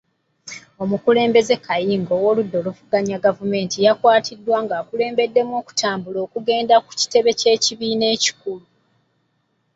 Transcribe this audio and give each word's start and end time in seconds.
Omukulembeze 0.83 1.55
kayingo 1.65 2.11
ow'oludda 2.19 2.55
oluvuganya 2.61 3.15
gavumenti 3.25 3.77
yakwatiddwa 3.85 4.57
ng'akulembeddemu 4.65 5.53
okutambula 5.61 6.19
okugenda 6.25 6.75
ku 6.85 6.91
kitebe 6.99 7.31
ky'ekibiina 7.39 8.05
ekikulu. 8.15 8.65